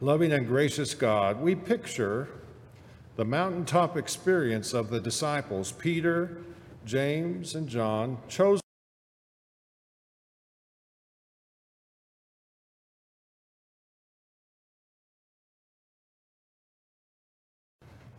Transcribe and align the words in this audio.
Loving 0.00 0.30
and 0.30 0.46
gracious 0.46 0.94
God, 0.94 1.40
we 1.40 1.56
picture 1.56 2.28
the 3.16 3.24
mountaintop 3.24 3.96
experience 3.96 4.72
of 4.72 4.90
the 4.90 5.00
disciples, 5.00 5.72
Peter, 5.72 6.38
James, 6.84 7.56
and 7.56 7.68
John, 7.68 8.18
chosen. 8.28 8.60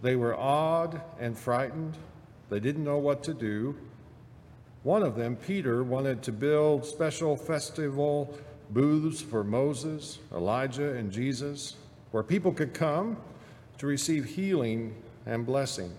They 0.02 0.18
were 0.18 0.36
awed 0.36 1.02
and 1.18 1.38
frightened. 1.38 1.96
They 2.50 2.60
didn't 2.60 2.84
know 2.84 2.98
what 2.98 3.24
to 3.24 3.34
do. 3.34 3.78
One 4.84 5.02
of 5.02 5.16
them, 5.16 5.38
Peter, 5.38 5.82
wanted 5.82 6.24
to 6.24 6.34
build 6.34 6.86
special 6.86 7.38
festival 7.38 8.38
booths 8.70 9.22
for 9.22 9.44
Moses, 9.44 10.20
Elijah, 10.34 10.96
and 10.96 11.12
Jesus, 11.12 11.76
where 12.12 12.24
people 12.24 12.52
could 12.52 12.74
come 12.74 13.18
to 13.78 13.88
receive 13.88 14.26
healing 14.26 14.96
and 15.26 15.46
blessing. 15.46 15.92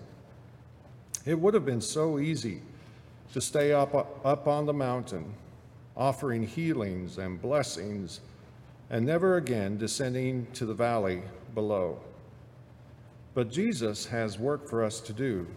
It 1.25 1.39
would 1.39 1.53
have 1.53 1.65
been 1.65 1.81
so 1.81 2.19
easy 2.19 2.61
to 3.33 3.41
stay 3.41 3.73
up, 3.73 3.93
up 4.25 4.47
on 4.47 4.65
the 4.65 4.73
mountain, 4.73 5.33
offering 5.95 6.45
healings 6.45 7.17
and 7.17 7.41
blessings, 7.41 8.21
and 8.89 9.05
never 9.05 9.37
again 9.37 9.77
descending 9.77 10.47
to 10.53 10.65
the 10.65 10.73
valley 10.73 11.21
below. 11.53 11.99
But 13.33 13.49
Jesus 13.49 14.05
has 14.07 14.37
work 14.37 14.67
for 14.67 14.83
us 14.83 14.99
to 15.01 15.13
do 15.13 15.47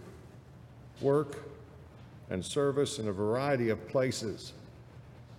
work 1.01 1.43
and 2.29 2.43
service 2.43 2.99
in 2.99 3.09
a 3.09 3.11
variety 3.11 3.69
of 3.69 3.87
places. 3.89 4.53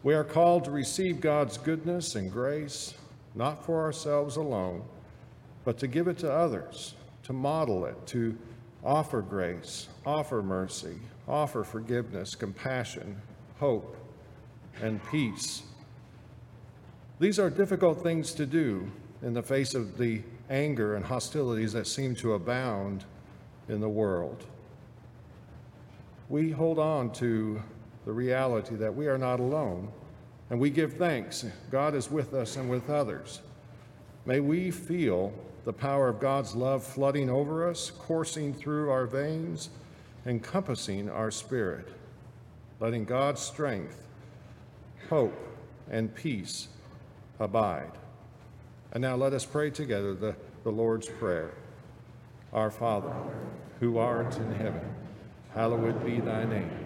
We 0.06 0.15
are 0.15 0.23
called 0.23 0.66
to 0.66 0.70
receive 0.70 1.20
God's 1.20 1.59
goodness 1.59 2.15
and 2.15 2.30
grace, 2.30 2.95
not 3.34 3.66
for 3.66 3.83
ourselves 3.83 4.37
alone, 4.37 4.84
but 5.65 5.79
to 5.79 5.88
give 5.88 6.06
it 6.06 6.16
to 6.19 6.32
others, 6.32 6.95
to 7.24 7.32
model 7.32 7.87
it, 7.87 8.07
to 8.07 8.38
offer 8.85 9.21
grace, 9.21 9.88
offer 10.07 10.45
mercy, 10.45 10.95
offer 11.26 11.65
forgiveness, 11.65 12.37
compassion, 12.37 13.21
hope, 13.59 13.96
and 14.80 15.04
peace. 15.10 15.65
These 17.18 17.41
are 17.41 17.51
difficult 17.51 18.01
things 18.04 18.32
to 18.35 18.46
do 18.46 18.88
in 19.23 19.35
the 19.35 19.43
face 19.43 19.74
of 19.74 19.98
the 19.98 20.23
anger 20.48 20.95
and 20.95 21.04
hostilities 21.04 21.73
that 21.73 21.88
seem 21.88 22.15
to 22.15 22.35
abound 22.35 23.04
in 23.68 23.80
the 23.80 23.88
world. 23.88 24.45
We 26.29 26.52
hold 26.52 26.79
on 26.79 27.10
to 27.15 27.60
the 28.07 28.12
reality 28.12 28.76
that 28.76 28.95
we 28.95 29.09
are 29.09 29.18
not 29.18 29.40
alone, 29.40 29.88
and 30.49 30.59
we 30.60 30.71
give 30.71 30.95
thanks. 30.95 31.45
God 31.71 31.95
is 31.95 32.10
with 32.10 32.32
us 32.32 32.57
and 32.57 32.71
with 32.71 32.88
others. 32.88 33.40
May 34.24 34.38
we 34.40 34.71
feel 34.71 35.32
the 35.65 35.73
power 35.73 36.09
of 36.09 36.21
God's 36.21 36.54
love 36.54 36.85
flooding 36.85 37.29
over 37.29 37.68
us, 37.68 37.90
coursing 37.90 38.54
through 38.54 38.90
our 38.90 39.07
veins, 39.07 39.71
encompassing 40.24 41.10
our 41.10 41.32
spirit, 41.32 41.88
letting 42.79 43.04
God's 43.04 43.40
strength, 43.40 44.07
hope, 45.10 45.37
and 45.91 46.15
peace 46.15 46.68
abide. 47.41 47.91
And 48.93 49.02
now 49.02 49.16
let 49.16 49.32
us 49.32 49.45
pray 49.45 49.70
together 49.70 50.15
the, 50.15 50.37
the 50.63 50.70
Lord's 50.70 51.09
Prayer. 51.09 51.51
Our 52.52 52.70
Father, 52.70 53.13
who 53.80 53.98
art 53.98 54.37
in 54.37 54.52
heaven, 54.54 54.95
hallowed 55.52 56.04
be 56.04 56.20
thy 56.20 56.45
name. 56.45 56.85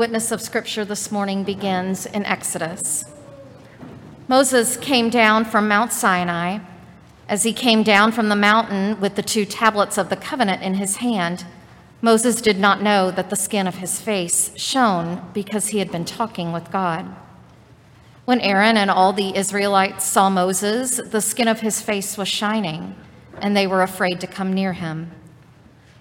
Witness 0.00 0.32
of 0.32 0.40
Scripture 0.40 0.82
this 0.82 1.12
morning 1.12 1.44
begins 1.44 2.06
in 2.06 2.24
Exodus. 2.24 3.04
Moses 4.28 4.78
came 4.78 5.10
down 5.10 5.44
from 5.44 5.68
Mount 5.68 5.92
Sinai. 5.92 6.60
As 7.28 7.42
he 7.42 7.52
came 7.52 7.82
down 7.82 8.10
from 8.10 8.30
the 8.30 8.34
mountain 8.34 8.98
with 8.98 9.14
the 9.14 9.22
two 9.22 9.44
tablets 9.44 9.98
of 9.98 10.08
the 10.08 10.16
covenant 10.16 10.62
in 10.62 10.72
his 10.72 10.96
hand, 10.96 11.44
Moses 12.00 12.40
did 12.40 12.58
not 12.58 12.80
know 12.80 13.10
that 13.10 13.28
the 13.28 13.36
skin 13.36 13.66
of 13.66 13.74
his 13.74 14.00
face 14.00 14.52
shone 14.56 15.22
because 15.34 15.68
he 15.68 15.80
had 15.80 15.92
been 15.92 16.06
talking 16.06 16.50
with 16.50 16.72
God. 16.72 17.04
When 18.24 18.40
Aaron 18.40 18.78
and 18.78 18.90
all 18.90 19.12
the 19.12 19.36
Israelites 19.36 20.06
saw 20.06 20.30
Moses, 20.30 20.96
the 20.96 21.20
skin 21.20 21.46
of 21.46 21.60
his 21.60 21.82
face 21.82 22.16
was 22.16 22.26
shining, 22.26 22.96
and 23.36 23.54
they 23.54 23.66
were 23.66 23.82
afraid 23.82 24.18
to 24.22 24.26
come 24.26 24.54
near 24.54 24.72
him. 24.72 25.10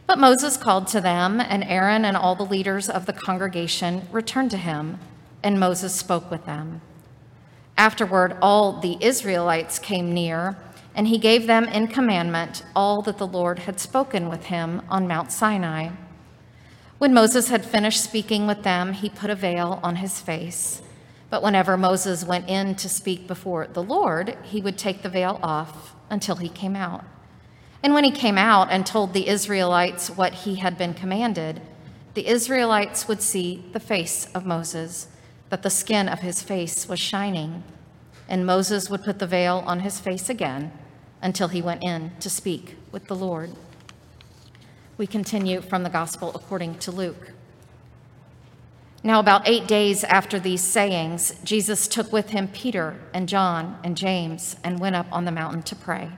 But 0.10 0.18
Moses 0.18 0.58
called 0.58 0.88
to 0.88 1.02
them, 1.02 1.40
and 1.40 1.64
Aaron 1.64 2.04
and 2.04 2.18
all 2.18 2.34
the 2.34 2.42
leaders 2.42 2.90
of 2.90 3.06
the 3.06 3.14
congregation 3.14 4.08
returned 4.12 4.50
to 4.50 4.58
him, 4.58 4.98
and 5.44 5.60
Moses 5.60 5.94
spoke 5.94 6.32
with 6.32 6.48
them. 6.48 6.82
Afterward, 7.78 8.36
all 8.42 8.80
the 8.80 8.98
Israelites 9.02 9.78
came 9.78 10.12
near, 10.12 10.58
and 10.96 11.10
he 11.10 11.20
gave 11.20 11.46
them 11.46 11.66
in 11.66 11.90
commandment 11.90 12.64
all 12.76 13.04
that 13.04 13.20
the 13.20 13.28
Lord 13.28 13.60
had 13.60 13.80
spoken 13.80 14.30
with 14.30 14.46
him 14.46 14.82
on 14.90 15.08
Mount 15.08 15.32
Sinai. 15.32 15.90
When 16.98 17.14
Moses 17.14 17.50
had 17.50 17.64
finished 17.64 18.04
speaking 18.04 18.48
with 18.48 18.64
them, 18.64 18.94
he 18.94 19.12
put 19.12 19.30
a 19.30 19.36
veil 19.36 19.80
on 19.84 19.98
his 19.98 20.20
face. 20.20 20.82
But 21.30 21.44
whenever 21.44 21.78
Moses 21.78 22.26
went 22.26 22.50
in 22.50 22.74
to 22.78 22.90
speak 22.90 23.28
before 23.28 23.68
the 23.68 23.84
Lord, 23.84 24.36
he 24.42 24.60
would 24.60 24.76
take 24.80 25.04
the 25.04 25.10
veil 25.10 25.40
off 25.44 25.94
until 26.10 26.38
he 26.38 26.50
came 26.50 26.76
out. 26.76 27.06
And 27.82 27.94
when 27.94 28.04
he 28.04 28.12
came 28.12 28.38
out 28.38 28.70
and 28.72 28.86
told 28.86 29.14
the 29.14 29.28
Israelites 29.28 30.10
what 30.10 30.34
he 30.34 30.56
had 30.56 30.78
been 30.78 30.94
commanded, 30.94 31.62
the 32.14 32.28
Israelites 32.28 33.08
would 33.08 33.22
see 33.22 33.64
the 33.72 33.80
face 33.80 34.28
of 34.34 34.46
Moses, 34.46 35.08
that 35.50 35.64
the 35.64 35.70
skin 35.70 36.10
of 36.10 36.20
his 36.20 36.42
face 36.42 36.90
was 36.90 37.00
shining. 37.00 37.64
And 38.28 38.46
Moses 38.46 38.90
would 38.90 39.04
put 39.04 39.20
the 39.20 39.28
veil 39.28 39.64
on 39.66 39.80
his 39.80 40.00
face 40.00 40.30
again 40.30 40.72
until 41.22 41.48
he 41.48 41.62
went 41.62 41.84
in 41.84 42.12
to 42.20 42.30
speak 42.30 42.76
with 42.92 43.08
the 43.08 43.16
Lord. 43.16 43.52
We 44.98 45.08
continue 45.08 45.62
from 45.62 45.84
the 45.84 45.90
Gospel 45.90 46.32
according 46.36 46.80
to 46.80 46.92
Luke. 46.92 47.32
Now, 49.02 49.22
about 49.22 49.48
eight 49.48 49.66
days 49.66 50.04
after 50.04 50.40
these 50.40 50.62
sayings, 50.62 51.34
Jesus 51.46 51.88
took 51.88 52.12
with 52.12 52.32
him 52.32 52.50
Peter 52.50 53.00
and 53.14 53.30
John 53.30 53.80
and 53.82 53.96
James 53.96 54.58
and 54.62 54.78
went 54.78 54.98
up 54.98 55.08
on 55.10 55.24
the 55.24 55.32
mountain 55.32 55.64
to 55.64 55.76
pray. 55.76 56.12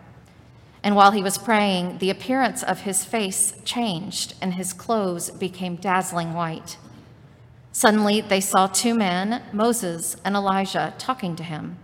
And 0.83 0.95
while 0.95 1.11
he 1.11 1.21
was 1.21 1.37
praying, 1.37 1.99
the 1.99 2.09
appearance 2.09 2.63
of 2.63 2.81
his 2.81 3.05
face 3.05 3.53
changed, 3.63 4.33
and 4.41 4.55
his 4.55 4.73
clothes 4.73 5.29
became 5.29 5.75
dazzling 5.75 6.33
white. 6.33 6.77
Suddenly, 7.71 8.21
they 8.21 8.41
saw 8.41 8.67
two 8.67 8.95
men, 8.95 9.43
Moses 9.53 10.17
and 10.25 10.35
Elijah, 10.35 10.93
talking 10.97 11.35
to 11.35 11.43
him. 11.43 11.77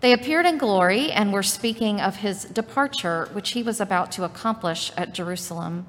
They 0.00 0.12
appeared 0.12 0.46
in 0.46 0.58
glory 0.58 1.10
and 1.12 1.32
were 1.32 1.42
speaking 1.42 2.00
of 2.00 2.16
his 2.16 2.44
departure, 2.44 3.28
which 3.32 3.50
he 3.50 3.62
was 3.62 3.80
about 3.80 4.10
to 4.12 4.24
accomplish 4.24 4.92
at 4.96 5.14
Jerusalem. 5.14 5.86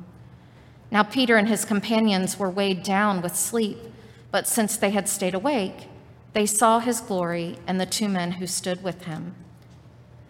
Now, 0.92 1.04
Peter 1.04 1.36
and 1.36 1.48
his 1.48 1.66
companions 1.66 2.40
were 2.40 2.50
weighed 2.50 2.84
down 2.84 3.22
with 3.22 3.36
sleep, 3.36 3.78
but 4.32 4.48
since 4.48 4.78
they 4.78 4.92
had 4.92 5.10
stayed 5.10 5.34
awake, 5.34 5.88
they 6.34 6.46
saw 6.46 6.80
his 6.80 7.02
glory 7.02 7.58
and 7.68 7.82
the 7.82 7.86
two 7.86 8.08
men 8.08 8.34
who 8.34 8.48
stood 8.48 8.84
with 8.84 9.04
him. 9.06 9.36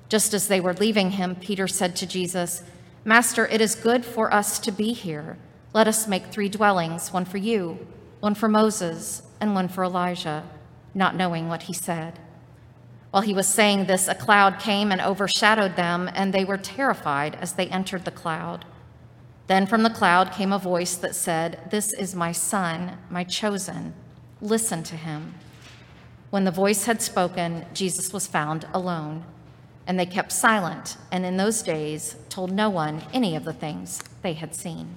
Just 0.09 0.33
as 0.33 0.47
they 0.47 0.59
were 0.59 0.73
leaving 0.73 1.11
him, 1.11 1.35
Peter 1.35 1.67
said 1.67 1.95
to 1.97 2.07
Jesus, 2.07 2.63
Master, 3.03 3.47
it 3.47 3.61
is 3.61 3.75
good 3.75 4.05
for 4.05 4.33
us 4.33 4.59
to 4.59 4.71
be 4.71 4.93
here. 4.93 5.37
Let 5.73 5.87
us 5.87 6.07
make 6.07 6.27
three 6.27 6.49
dwellings 6.49 7.11
one 7.11 7.25
for 7.25 7.37
you, 7.37 7.87
one 8.19 8.35
for 8.35 8.47
Moses, 8.47 9.21
and 9.39 9.53
one 9.53 9.67
for 9.67 9.83
Elijah, 9.83 10.43
not 10.93 11.15
knowing 11.15 11.49
what 11.49 11.63
he 11.63 11.73
said. 11.73 12.19
While 13.11 13.23
he 13.23 13.33
was 13.33 13.47
saying 13.47 13.85
this, 13.85 14.07
a 14.07 14.15
cloud 14.15 14.59
came 14.59 14.91
and 14.91 15.01
overshadowed 15.01 15.75
them, 15.75 16.09
and 16.13 16.33
they 16.33 16.45
were 16.45 16.57
terrified 16.57 17.35
as 17.35 17.53
they 17.53 17.67
entered 17.67 18.05
the 18.05 18.11
cloud. 18.11 18.65
Then 19.47 19.65
from 19.65 19.83
the 19.83 19.89
cloud 19.89 20.33
came 20.33 20.51
a 20.51 20.59
voice 20.59 20.95
that 20.95 21.15
said, 21.15 21.69
This 21.71 21.93
is 21.93 22.13
my 22.13 22.31
son, 22.31 22.97
my 23.09 23.23
chosen. 23.23 23.93
Listen 24.41 24.83
to 24.83 24.95
him. 24.95 25.35
When 26.29 26.43
the 26.43 26.51
voice 26.51 26.85
had 26.85 27.01
spoken, 27.01 27.65
Jesus 27.73 28.11
was 28.11 28.27
found 28.27 28.67
alone. 28.73 29.23
And 29.87 29.97
they 29.97 30.05
kept 30.05 30.31
silent, 30.31 30.97
and 31.11 31.25
in 31.25 31.37
those 31.37 31.63
days 31.63 32.17
told 32.29 32.51
no 32.51 32.69
one 32.69 33.01
any 33.13 33.35
of 33.35 33.45
the 33.45 33.53
things 33.53 34.03
they 34.21 34.33
had 34.33 34.53
seen. 34.53 34.95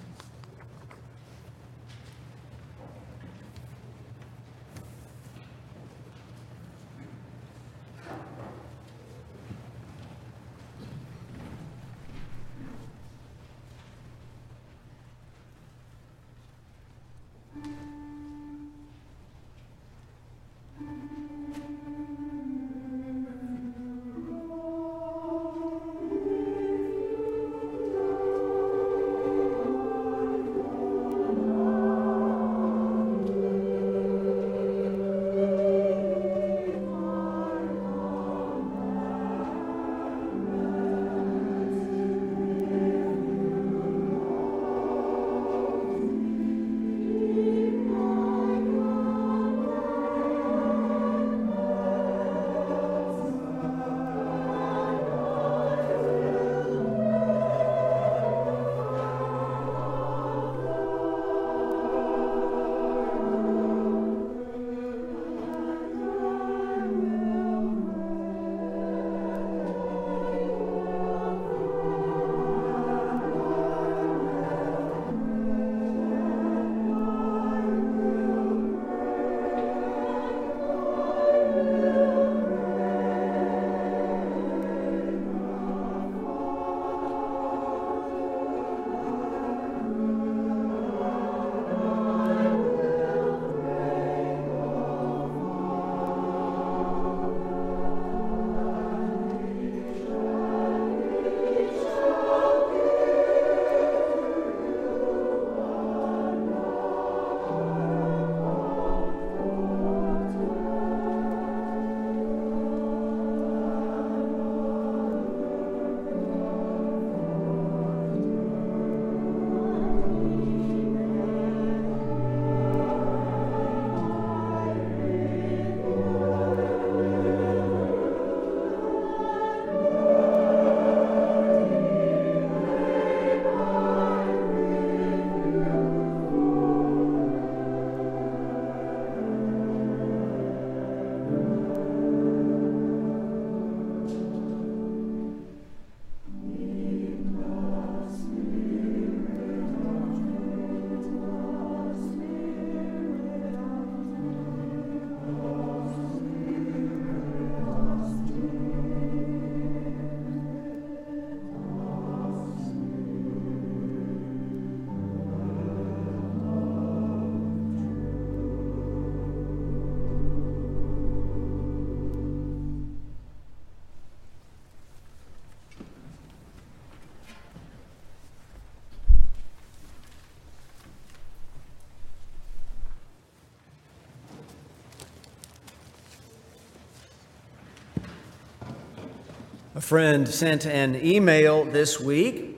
A 189.80 189.82
friend 189.82 190.28
sent 190.28 190.66
an 190.66 190.94
email 190.94 191.64
this 191.64 191.98
week 191.98 192.54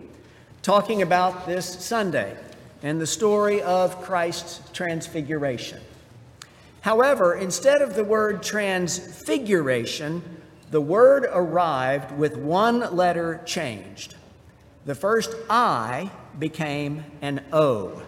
talking 0.61 1.03
about 1.03 1.47
this 1.47 1.67
Sunday 1.67 2.37
and 2.83 3.01
the 3.01 3.07
story 3.07 3.63
of 3.63 4.03
Christ's 4.03 4.61
transfiguration. 4.73 5.79
However, 6.81 7.37
instead 7.37 7.81
of 7.81 7.95
the 7.95 8.03
word 8.03 8.43
transfoguration, 8.43 10.23
the 10.73 10.81
word 10.81 11.29
arrived 11.33 12.11
with 12.19 12.37
one 12.37 12.97
letter 12.97 13.41
changed. 13.45 14.17
The 14.85 14.97
first 14.97 15.33
I 15.49 16.11
became 16.41 17.05
an 17.21 17.45
O, 17.53 18.03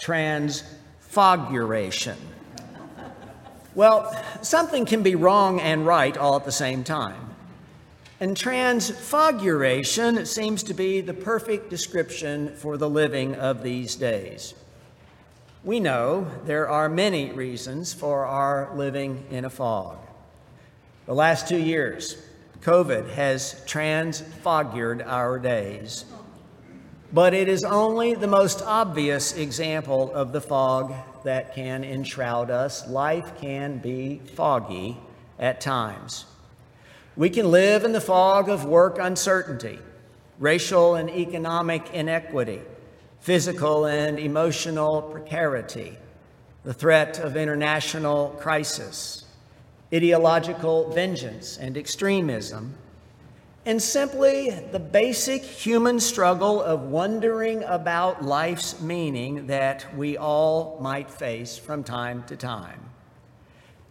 transfiguration. 0.00 2.18
Well, 3.76 4.24
something 4.42 4.84
can 4.84 5.04
be 5.04 5.14
wrong 5.14 5.60
and 5.60 5.86
right 5.86 6.16
all 6.16 6.34
at 6.34 6.44
the 6.44 6.50
same 6.50 6.82
time. 6.82 7.31
And 8.22 8.36
transfoguration 8.36 10.24
seems 10.28 10.62
to 10.62 10.74
be 10.74 11.00
the 11.00 11.12
perfect 11.12 11.68
description 11.70 12.54
for 12.54 12.76
the 12.76 12.88
living 12.88 13.34
of 13.34 13.64
these 13.64 13.96
days. 13.96 14.54
We 15.64 15.80
know 15.80 16.30
there 16.44 16.68
are 16.68 16.88
many 16.88 17.32
reasons 17.32 17.92
for 17.92 18.24
our 18.24 18.70
living 18.76 19.24
in 19.32 19.44
a 19.44 19.50
fog. 19.50 19.98
The 21.06 21.16
last 21.16 21.48
two 21.48 21.58
years, 21.58 22.16
COVID 22.60 23.08
has 23.08 23.60
transfigured 23.66 25.02
our 25.02 25.40
days. 25.40 26.04
But 27.12 27.34
it 27.34 27.48
is 27.48 27.64
only 27.64 28.14
the 28.14 28.28
most 28.28 28.62
obvious 28.62 29.36
example 29.36 30.14
of 30.14 30.30
the 30.30 30.40
fog 30.40 30.94
that 31.24 31.56
can 31.56 31.82
enshroud 31.82 32.52
us. 32.52 32.88
Life 32.88 33.40
can 33.40 33.78
be 33.78 34.20
foggy 34.36 34.96
at 35.40 35.60
times. 35.60 36.26
We 37.14 37.28
can 37.28 37.50
live 37.50 37.84
in 37.84 37.92
the 37.92 38.00
fog 38.00 38.48
of 38.48 38.64
work 38.64 38.98
uncertainty, 38.98 39.78
racial 40.38 40.94
and 40.94 41.10
economic 41.10 41.92
inequity, 41.92 42.62
physical 43.20 43.84
and 43.84 44.18
emotional 44.18 45.02
precarity, 45.02 45.98
the 46.64 46.72
threat 46.72 47.18
of 47.18 47.36
international 47.36 48.30
crisis, 48.40 49.26
ideological 49.92 50.90
vengeance 50.92 51.58
and 51.58 51.76
extremism, 51.76 52.76
and 53.66 53.80
simply 53.80 54.48
the 54.72 54.80
basic 54.80 55.42
human 55.42 56.00
struggle 56.00 56.62
of 56.62 56.84
wondering 56.84 57.62
about 57.64 58.24
life's 58.24 58.80
meaning 58.80 59.48
that 59.48 59.86
we 59.98 60.16
all 60.16 60.78
might 60.80 61.10
face 61.10 61.58
from 61.58 61.84
time 61.84 62.24
to 62.24 62.36
time. 62.38 62.80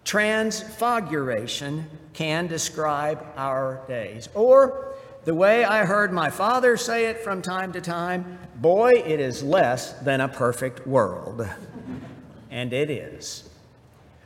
Transfoguration 0.05 1.83
can 2.13 2.47
describe 2.47 3.25
our 3.37 3.81
days. 3.87 4.29
Or, 4.33 4.95
the 5.23 5.35
way 5.35 5.63
I 5.63 5.85
heard 5.85 6.11
my 6.11 6.31
father 6.31 6.77
say 6.77 7.05
it 7.05 7.19
from 7.19 7.43
time 7.43 7.73
to 7.73 7.81
time, 7.81 8.39
boy, 8.55 8.93
it 9.05 9.19
is 9.19 9.43
less 9.43 9.93
than 9.99 10.19
a 10.19 10.27
perfect 10.27 10.87
world. 10.87 11.47
And 12.49 12.73
it 12.73 12.89
is. 12.89 13.47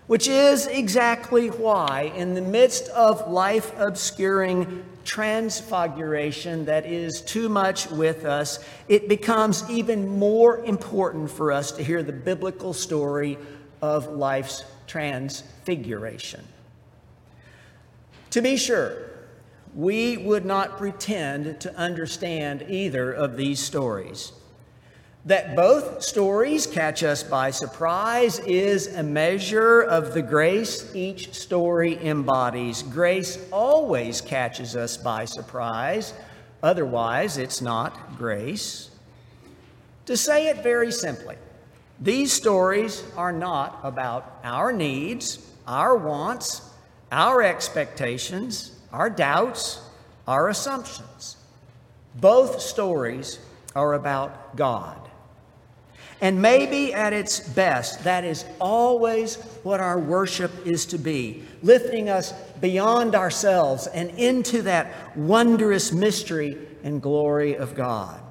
Which 0.08 0.28
is 0.28 0.68
exactly 0.68 1.50
why, 1.50 2.14
in 2.16 2.34
the 2.34 2.42
midst 2.42 2.88
of 2.90 3.30
life 3.30 3.78
obscuring 3.78 4.86
transfoguration 5.04 6.66
that 6.66 6.86
is 6.86 7.22
too 7.22 7.50
much 7.50 7.90
with 7.92 8.24
us, 8.24 8.60
it 8.88 9.10
becomes 9.10 9.70
even 9.70 10.08
more 10.08 10.64
important 10.64 11.30
for 11.30 11.52
us 11.52 11.72
to 11.74 11.84
hear 11.84 12.04
the 12.04 12.14
biblical 12.14 12.72
story 12.72 13.38
of 13.82 14.08
life's 14.08 14.64
transfiguration. 14.96 16.42
To 18.30 18.42
be 18.42 18.56
sure, 18.56 18.96
we 19.76 20.16
would 20.16 20.46
not 20.46 20.78
pretend 20.78 21.60
to 21.60 21.76
understand 21.76 22.66
either 22.70 23.12
of 23.12 23.36
these 23.36 23.60
stories. 23.60 24.32
That 25.26 25.54
both 25.54 26.02
stories 26.02 26.66
catch 26.66 27.04
us 27.04 27.24
by 27.24 27.52
surprise 27.52 28.40
is 28.40 28.96
a 28.96 29.04
measure 29.04 29.82
of 29.82 30.14
the 30.14 30.22
grace 30.22 30.90
each 30.96 31.34
story 31.34 32.02
embodies. 32.02 32.82
Grace 32.82 33.38
always 33.52 34.22
catches 34.22 34.78
us 34.78 34.96
by 34.96 35.26
surprise, 35.26 36.14
otherwise, 36.64 37.38
it's 37.38 37.62
not 37.62 38.18
grace. 38.18 38.92
To 40.06 40.16
say 40.16 40.48
it 40.48 40.64
very 40.64 40.94
simply, 40.94 41.36
these 42.00 42.34
stories 42.34 43.04
are 43.16 43.32
not 43.32 43.80
about 43.84 44.40
our 44.44 44.74
needs, 44.74 45.40
our 45.66 45.96
wants, 45.96 46.62
our 47.12 47.42
expectations, 47.42 48.78
our 48.92 49.10
doubts, 49.10 49.82
our 50.28 50.50
assumptions. 50.50 51.38
Both 52.16 52.62
stories 52.62 53.40
are 53.76 53.94
about 53.94 54.56
God. 54.56 55.00
And 56.22 56.42
maybe 56.42 56.94
at 56.94 57.14
its 57.14 57.40
best, 57.40 58.04
that 58.06 58.24
is 58.24 58.46
always 58.60 59.36
what 59.64 59.80
our 59.80 60.00
worship 60.00 60.66
is 60.66 60.86
to 60.88 60.98
be 60.98 61.44
lifting 61.62 62.10
us 62.10 62.32
beyond 62.62 63.16
ourselves 63.16 63.88
and 63.88 64.10
into 64.12 64.62
that 64.64 65.18
wondrous 65.18 65.92
mystery 65.92 66.58
and 66.84 67.02
glory 67.02 67.56
of 67.58 67.76
God. 67.76 68.22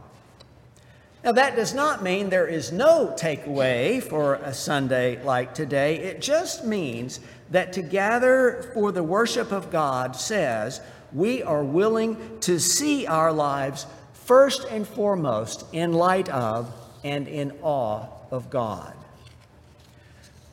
Now, 1.25 1.33
that 1.33 1.57
does 1.57 1.73
not 1.73 2.03
mean 2.03 2.29
there 2.29 2.47
is 2.47 2.71
no 2.71 3.15
takeaway 3.19 4.03
for 4.03 4.35
a 4.35 4.53
Sunday 4.53 5.23
like 5.25 5.55
today. 5.55 5.97
It 5.97 6.21
just 6.21 6.67
means 6.67 7.19
that 7.51 7.73
to 7.73 7.83
gather 7.83 8.71
for 8.75 8.93
the 8.93 9.03
worship 9.03 9.51
of 9.51 9.71
God 9.71 10.17
says 10.17 10.83
we 11.15 11.43
are 11.43 11.65
willing 11.65 12.41
to 12.41 12.59
see 12.59 13.07
our 13.07 13.33
lives 13.33 13.87
first 14.13 14.67
and 14.71 14.87
foremost 14.87 15.65
in 15.73 15.95
light 15.95 16.29
of 16.29 16.71
and 17.03 17.27
in 17.27 17.53
awe 17.63 18.07
of 18.31 18.51
God. 18.51 18.93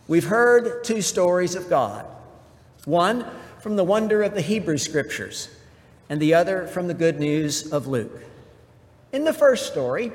We've 0.07 0.23
heard 0.23 0.85
two 0.85 1.01
stories 1.01 1.55
of 1.55 1.69
God 1.69 2.05
one 2.85 3.25
from 3.59 3.75
the 3.75 3.83
wonder 3.83 4.23
of 4.23 4.33
the 4.33 4.41
Hebrew 4.41 4.77
Scriptures, 4.77 5.49
and 6.09 6.19
the 6.19 6.33
other 6.33 6.65
from 6.65 6.87
the 6.87 6.93
good 6.93 7.19
news 7.19 7.71
of 7.71 7.87
Luke. 7.87 8.23
In 9.11 9.23
the 9.23 9.33
first 9.33 9.67
story, 9.67 10.11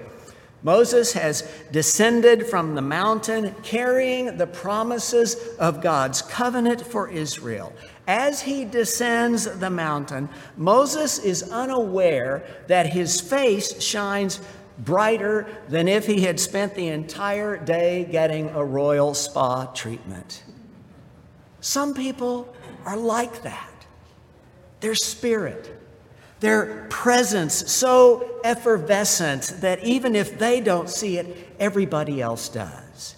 Moses 0.66 1.12
has 1.12 1.48
descended 1.70 2.44
from 2.44 2.74
the 2.74 2.82
mountain 2.82 3.54
carrying 3.62 4.36
the 4.36 4.48
promises 4.48 5.36
of 5.60 5.80
God's 5.80 6.22
covenant 6.22 6.84
for 6.84 7.08
Israel. 7.08 7.72
As 8.08 8.42
he 8.42 8.64
descends 8.64 9.44
the 9.44 9.70
mountain, 9.70 10.28
Moses 10.56 11.20
is 11.20 11.44
unaware 11.52 12.42
that 12.66 12.86
his 12.86 13.20
face 13.20 13.80
shines 13.80 14.40
brighter 14.76 15.46
than 15.68 15.86
if 15.86 16.04
he 16.04 16.22
had 16.22 16.40
spent 16.40 16.74
the 16.74 16.88
entire 16.88 17.56
day 17.56 18.04
getting 18.10 18.48
a 18.48 18.64
royal 18.64 19.14
spa 19.14 19.66
treatment. 19.66 20.42
Some 21.60 21.94
people 21.94 22.52
are 22.84 22.96
like 22.96 23.42
that. 23.42 23.86
Their 24.80 24.96
spirit 24.96 25.75
their 26.46 26.86
presence 26.88 27.72
so 27.72 28.38
effervescent 28.44 29.56
that 29.62 29.82
even 29.82 30.14
if 30.14 30.38
they 30.38 30.60
don't 30.60 30.88
see 30.88 31.18
it, 31.18 31.52
everybody 31.58 32.22
else 32.22 32.48
does. 32.48 33.16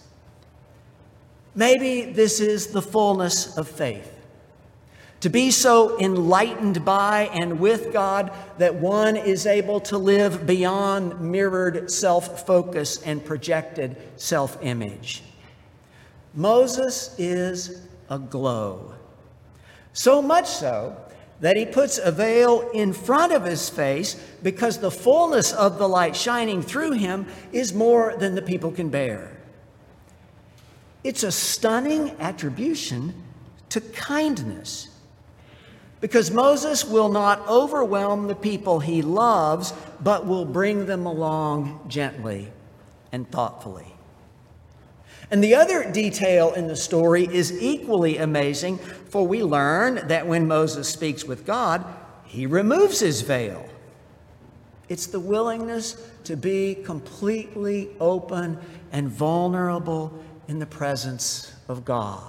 Maybe 1.54 2.10
this 2.10 2.40
is 2.40 2.68
the 2.68 2.80
fullness 2.80 3.58
of 3.58 3.68
faith. 3.68 4.14
To 5.20 5.28
be 5.28 5.50
so 5.50 6.00
enlightened 6.00 6.86
by 6.86 7.28
and 7.34 7.60
with 7.60 7.92
God 7.92 8.32
that 8.56 8.76
one 8.76 9.16
is 9.16 9.44
able 9.44 9.80
to 9.80 9.98
live 9.98 10.46
beyond 10.46 11.20
mirrored 11.20 11.90
self 11.90 12.46
focus 12.46 13.02
and 13.02 13.22
projected 13.22 13.98
self 14.16 14.56
image. 14.62 15.22
Moses 16.32 17.14
is 17.18 17.82
aglow. 18.08 18.94
So 19.92 20.22
much 20.22 20.46
so 20.46 20.96
that 21.40 21.56
he 21.56 21.64
puts 21.64 21.98
a 21.98 22.10
veil 22.10 22.68
in 22.74 22.92
front 22.92 23.32
of 23.32 23.44
his 23.44 23.68
face 23.68 24.14
because 24.42 24.78
the 24.78 24.90
fullness 24.90 25.52
of 25.52 25.78
the 25.78 25.88
light 25.88 26.16
shining 26.16 26.62
through 26.62 26.92
him 26.92 27.26
is 27.52 27.72
more 27.72 28.14
than 28.16 28.34
the 28.34 28.42
people 28.42 28.72
can 28.72 28.88
bear. 28.88 29.36
It's 31.04 31.22
a 31.22 31.32
stunning 31.32 32.10
attribution 32.18 33.14
to 33.70 33.80
kindness 33.80 34.88
because 36.00 36.30
Moses 36.30 36.84
will 36.84 37.08
not 37.08 37.46
overwhelm 37.48 38.28
the 38.28 38.34
people 38.34 38.80
he 38.80 39.02
loves, 39.02 39.72
but 40.00 40.26
will 40.26 40.44
bring 40.44 40.86
them 40.86 41.06
along 41.06 41.86
gently 41.88 42.52
and 43.10 43.28
thoughtfully. 43.30 43.97
And 45.30 45.44
the 45.44 45.54
other 45.54 45.90
detail 45.90 46.52
in 46.54 46.68
the 46.68 46.76
story 46.76 47.28
is 47.30 47.52
equally 47.60 48.16
amazing, 48.16 48.78
for 48.78 49.26
we 49.26 49.42
learn 49.42 50.06
that 50.08 50.26
when 50.26 50.48
Moses 50.48 50.88
speaks 50.88 51.24
with 51.24 51.44
God, 51.44 51.84
he 52.24 52.46
removes 52.46 53.00
his 53.00 53.20
veil. 53.20 53.68
It's 54.88 55.06
the 55.06 55.20
willingness 55.20 56.02
to 56.24 56.36
be 56.36 56.74
completely 56.74 57.90
open 58.00 58.58
and 58.90 59.08
vulnerable 59.08 60.18
in 60.46 60.58
the 60.58 60.66
presence 60.66 61.52
of 61.68 61.84
God. 61.84 62.22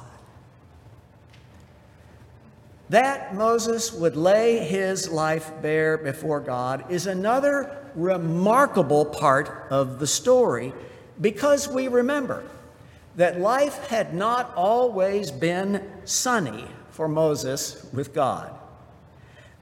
That 2.89 3.35
Moses 3.35 3.93
would 3.93 4.17
lay 4.17 4.65
his 4.65 5.09
life 5.09 5.51
bare 5.61 5.97
before 5.97 6.39
God 6.39 6.91
is 6.91 7.07
another 7.07 7.77
remarkable 7.95 9.05
part 9.05 9.67
of 9.69 9.99
the 9.99 10.07
story 10.07 10.73
because 11.21 11.67
we 11.67 11.87
remember 11.87 12.43
that 13.19 13.37
life 13.37 13.85
had 13.89 14.13
not 14.13 14.53
always 14.55 15.29
been 15.29 15.85
sunny 16.05 16.65
for 16.91 17.05
Moses 17.09 17.85
with 17.91 18.13
God. 18.13 18.49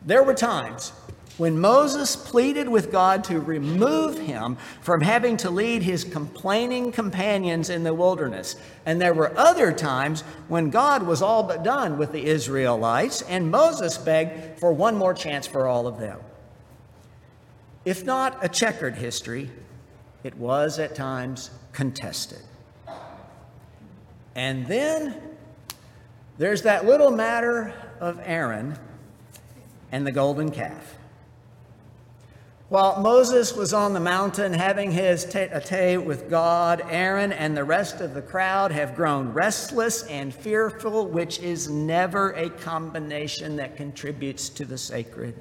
There 0.06 0.22
were 0.22 0.36
times 0.36 0.92
when 1.38 1.60
Moses 1.60 2.16
pleaded 2.16 2.70
with 2.70 2.92
God 2.92 3.24
to 3.24 3.40
remove 3.40 4.20
him 4.20 4.58
from 4.82 5.02
having 5.02 5.38
to 5.38 5.50
lead 5.50 5.82
his 5.82 6.04
complaining 6.04 6.92
companions 6.92 7.72
in 7.72 7.84
the 7.84 7.96
wilderness. 7.96 8.58
And 8.86 9.02
there 9.02 9.16
were 9.16 9.36
other 9.36 9.72
times 9.72 10.22
when 10.48 10.70
God 10.70 11.02
was 11.02 11.24
all 11.24 11.42
but 11.42 11.64
done 11.64 11.98
with 11.98 12.12
the 12.12 12.28
Israelites, 12.28 13.24
and 13.24 13.50
Moses 13.50 13.98
begged 13.98 14.60
for 14.60 14.72
one 14.72 14.96
more 14.96 15.16
chance 15.16 15.48
for 15.48 15.66
all 15.66 15.88
of 15.88 16.00
them. 16.00 16.20
If 17.86 18.06
not 18.06 18.38
a 18.46 18.50
checkered 18.50 18.98
history, 18.98 19.50
it 20.24 20.38
was 20.38 20.78
at 20.78 20.94
times 20.94 21.50
contested. 21.74 22.44
And 24.38 24.68
then 24.68 25.16
there's 26.38 26.62
that 26.62 26.86
little 26.86 27.10
matter 27.10 27.74
of 28.00 28.22
Aaron 28.24 28.78
and 29.92 30.06
the 30.06 30.12
golden 30.12 30.52
calf. 30.52 30.94
While 32.70 33.02
Moses 33.02 33.56
was 33.56 33.74
on 33.74 33.94
the 33.94 34.00
mountain 34.00 34.54
having 34.54 34.92
his 34.92 35.26
tete 35.26 35.50
a 35.54 35.60
tete 35.60 36.04
with 36.04 36.30
God, 36.30 36.84
Aaron 36.88 37.32
and 37.32 37.58
the 37.58 37.64
rest 37.64 38.00
of 38.00 38.14
the 38.14 38.22
crowd 38.22 38.72
have 38.72 38.96
grown 38.96 39.34
restless 39.34 40.04
and 40.04 40.36
fearful, 40.36 41.08
which 41.08 41.40
is 41.40 41.70
never 41.70 42.32
a 42.34 42.50
combination 42.50 43.56
that 43.56 43.76
contributes 43.76 44.50
to 44.50 44.66
the 44.66 44.78
sacred. 44.78 45.34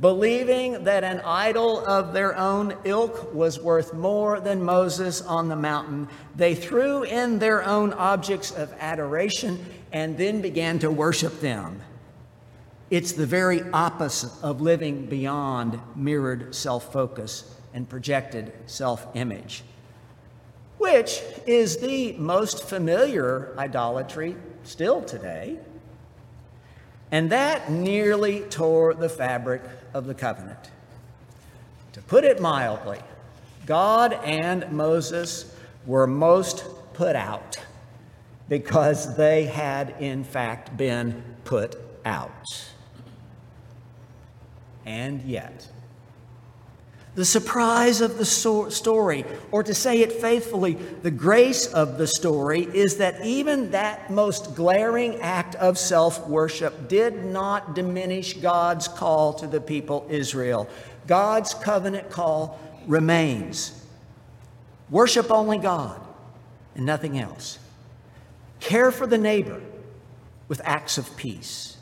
Believing 0.00 0.84
that 0.84 1.02
an 1.02 1.20
idol 1.24 1.84
of 1.84 2.12
their 2.12 2.36
own 2.36 2.76
ilk 2.84 3.34
was 3.34 3.58
worth 3.58 3.94
more 3.94 4.38
than 4.38 4.62
Moses 4.62 5.20
on 5.22 5.48
the 5.48 5.56
mountain, 5.56 6.06
they 6.36 6.54
threw 6.54 7.02
in 7.02 7.40
their 7.40 7.64
own 7.64 7.92
objects 7.94 8.52
of 8.52 8.72
adoration 8.78 9.64
and 9.92 10.16
then 10.16 10.40
began 10.40 10.78
to 10.78 10.90
worship 10.90 11.40
them. 11.40 11.82
It's 12.90 13.12
the 13.12 13.26
very 13.26 13.60
opposite 13.72 14.30
of 14.40 14.60
living 14.60 15.06
beyond 15.06 15.80
mirrored 15.96 16.54
self 16.54 16.92
focus 16.92 17.56
and 17.74 17.88
projected 17.88 18.52
self 18.66 19.04
image, 19.14 19.64
which 20.78 21.20
is 21.44 21.78
the 21.78 22.12
most 22.12 22.64
familiar 22.64 23.52
idolatry 23.58 24.36
still 24.62 25.02
today. 25.02 25.58
And 27.10 27.30
that 27.30 27.70
nearly 27.70 28.40
tore 28.42 28.94
the 28.94 29.08
fabric 29.08 29.62
of 29.94 30.06
the 30.06 30.14
covenant. 30.14 30.70
To 31.92 32.00
put 32.02 32.24
it 32.24 32.40
mildly, 32.40 33.00
God 33.66 34.12
and 34.24 34.70
Moses 34.70 35.54
were 35.86 36.06
most 36.06 36.64
put 36.92 37.16
out 37.16 37.58
because 38.48 39.16
they 39.16 39.44
had, 39.44 39.94
in 40.00 40.24
fact, 40.24 40.76
been 40.76 41.22
put 41.44 41.76
out 42.04 42.70
and 44.88 45.22
yet. 45.22 45.68
The 47.14 47.24
surprise 47.24 48.00
of 48.00 48.18
the 48.18 48.24
story, 48.24 49.24
or 49.50 49.62
to 49.62 49.74
say 49.74 50.02
it 50.02 50.12
faithfully, 50.12 50.74
the 50.74 51.10
grace 51.10 51.66
of 51.66 51.98
the 51.98 52.06
story, 52.06 52.62
is 52.62 52.98
that 52.98 53.24
even 53.24 53.72
that 53.72 54.10
most 54.10 54.54
glaring 54.54 55.16
act 55.20 55.54
of 55.56 55.78
self 55.78 56.28
worship 56.28 56.88
did 56.88 57.24
not 57.24 57.74
diminish 57.74 58.34
God's 58.34 58.86
call 58.86 59.32
to 59.34 59.46
the 59.46 59.60
people 59.60 60.06
Israel. 60.08 60.68
God's 61.06 61.54
covenant 61.54 62.10
call 62.10 62.60
remains 62.86 63.74
worship 64.90 65.30
only 65.30 65.58
God 65.58 66.00
and 66.74 66.86
nothing 66.86 67.18
else. 67.18 67.58
Care 68.60 68.92
for 68.92 69.06
the 69.06 69.18
neighbor 69.18 69.60
with 70.46 70.60
acts 70.64 70.98
of 70.98 71.16
peace. 71.16 71.77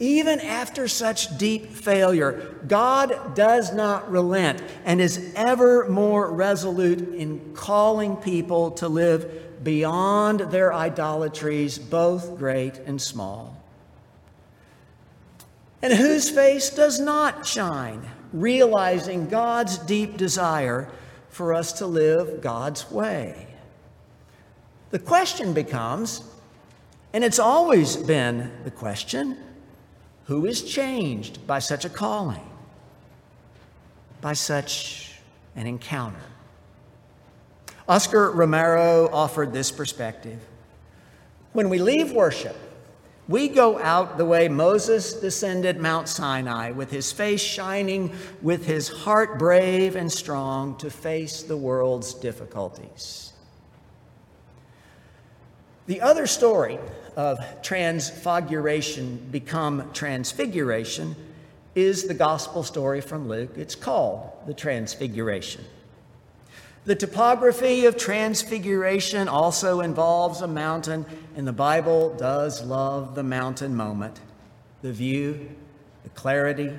Even 0.00 0.40
after 0.40 0.88
such 0.88 1.38
deep 1.38 1.70
failure, 1.70 2.56
God 2.66 3.34
does 3.36 3.72
not 3.72 4.10
relent 4.10 4.62
and 4.84 5.00
is 5.00 5.32
ever 5.36 5.88
more 5.88 6.32
resolute 6.32 7.14
in 7.14 7.54
calling 7.54 8.16
people 8.16 8.72
to 8.72 8.88
live 8.88 9.62
beyond 9.62 10.40
their 10.40 10.74
idolatries, 10.74 11.78
both 11.78 12.36
great 12.36 12.78
and 12.86 13.00
small. 13.00 13.62
And 15.80 15.92
whose 15.92 16.28
face 16.28 16.70
does 16.70 16.98
not 16.98 17.46
shine, 17.46 18.08
realizing 18.32 19.28
God's 19.28 19.78
deep 19.78 20.16
desire 20.16 20.90
for 21.28 21.54
us 21.54 21.72
to 21.74 21.86
live 21.86 22.40
God's 22.40 22.90
way? 22.90 23.46
The 24.90 24.98
question 24.98 25.52
becomes, 25.52 26.22
and 27.12 27.22
it's 27.22 27.38
always 27.38 27.96
been 27.96 28.50
the 28.64 28.70
question, 28.70 29.36
who 30.26 30.46
is 30.46 30.62
changed 30.62 31.46
by 31.46 31.58
such 31.58 31.84
a 31.84 31.88
calling, 31.88 32.48
by 34.20 34.32
such 34.32 35.18
an 35.56 35.66
encounter? 35.66 36.16
Oscar 37.88 38.30
Romero 38.30 39.10
offered 39.12 39.52
this 39.52 39.70
perspective. 39.70 40.40
When 41.52 41.68
we 41.68 41.78
leave 41.78 42.12
worship, 42.12 42.56
we 43.28 43.48
go 43.48 43.78
out 43.78 44.18
the 44.18 44.24
way 44.24 44.48
Moses 44.48 45.14
descended 45.14 45.80
Mount 45.80 46.08
Sinai, 46.08 46.72
with 46.72 46.90
his 46.90 47.10
face 47.10 47.40
shining, 47.40 48.12
with 48.42 48.66
his 48.66 48.88
heart 48.88 49.38
brave 49.38 49.96
and 49.96 50.12
strong 50.12 50.76
to 50.76 50.90
face 50.90 51.42
the 51.42 51.56
world's 51.56 52.12
difficulties. 52.12 53.32
The 55.86 56.00
other 56.00 56.26
story 56.26 56.78
of 57.16 57.38
transfoguration 57.62 59.30
become 59.30 59.90
transfiguration 59.92 61.16
is 61.74 62.06
the 62.06 62.14
gospel 62.14 62.62
story 62.62 63.00
from 63.00 63.28
Luke. 63.28 63.52
It's 63.56 63.74
called 63.74 64.30
the 64.46 64.54
Transfiguration. 64.54 65.64
The 66.84 66.94
topography 66.94 67.86
of 67.86 67.96
transfiguration 67.96 69.26
also 69.26 69.80
involves 69.80 70.42
a 70.42 70.46
mountain, 70.46 71.06
and 71.34 71.46
the 71.46 71.52
Bible 71.52 72.14
does 72.14 72.62
love 72.62 73.14
the 73.14 73.22
mountain 73.22 73.74
moment 73.74 74.20
the 74.82 74.92
view, 74.92 75.48
the 76.02 76.10
clarity, 76.10 76.70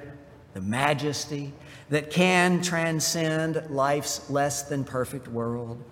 the 0.53 0.61
majesty 0.61 1.51
that 1.89 2.11
can 2.11 2.61
transcend 2.61 3.61
life's 3.71 4.29
less 4.29 4.61
than 4.61 4.83
perfect 4.83 5.27
world. 5.27 5.83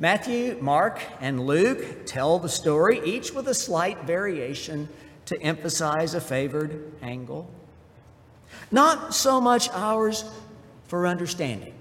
Matthew, 0.00 0.56
Mark, 0.60 1.00
and 1.20 1.44
Luke 1.44 2.06
tell 2.06 2.38
the 2.38 2.48
story, 2.48 3.00
each 3.04 3.32
with 3.32 3.48
a 3.48 3.54
slight 3.54 4.04
variation 4.04 4.88
to 5.26 5.40
emphasize 5.42 6.14
a 6.14 6.20
favored 6.20 6.92
angle. 7.02 7.50
Not 8.70 9.12
so 9.12 9.40
much 9.40 9.68
ours 9.70 10.24
for 10.86 11.06
understanding, 11.06 11.74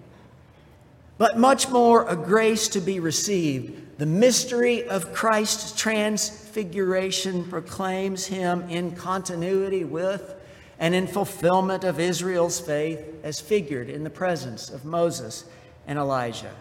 but 1.20 1.38
much 1.38 1.70
more 1.70 2.08
a 2.08 2.16
grace 2.16 2.68
to 2.70 2.82
be 2.82 3.00
received. 3.00 4.00
The 4.00 4.08
mystery 4.08 4.88
of 4.88 5.14
Christ's 5.14 5.80
transfiguration 5.80 7.44
proclaims 7.44 8.26
him 8.26 8.68
in 8.68 8.96
continuity 8.96 9.84
with 9.84 10.34
and 10.80 10.96
in 10.96 11.06
fulfillment 11.06 11.84
of 11.84 12.00
Israel's 12.00 12.60
faith 12.60 13.00
as 13.24 13.40
figured 13.40 13.90
in 13.90 14.04
the 14.04 14.10
presence 14.10 14.72
of 14.72 14.86
Moses 14.86 15.46
and 15.86 16.00
Elijah 16.00 16.54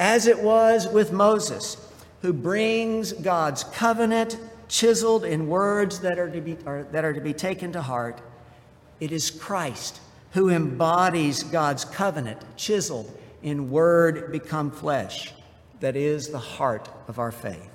as 0.00 0.26
it 0.26 0.40
was 0.40 0.88
with 0.88 1.12
Moses, 1.12 1.76
who 2.22 2.32
brings 2.32 3.12
God's 3.12 3.64
covenant 3.64 4.38
chiseled 4.66 5.24
in 5.26 5.46
words 5.46 6.00
that 6.00 6.18
are 6.18 6.30
to 6.30 6.40
be, 6.40 6.56
are, 6.64 6.84
that 6.84 7.04
are 7.04 7.12
to 7.12 7.20
be 7.20 7.34
taken 7.34 7.70
to 7.72 7.82
heart. 7.82 8.22
It 8.98 9.12
is 9.12 9.30
Christ 9.30 10.00
who 10.32 10.48
embodies 10.48 11.42
God's 11.42 11.84
covenant 11.84 12.40
chiseled 12.56 13.14
in 13.42 13.70
word 13.70 14.32
become 14.32 14.70
flesh 14.70 15.34
that 15.80 15.96
is 15.96 16.28
the 16.28 16.38
heart 16.38 16.88
of 17.06 17.18
our 17.18 17.32
faith. 17.32 17.68